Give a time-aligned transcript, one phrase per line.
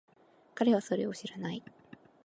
[0.55, 1.61] 彼はそれを知らない。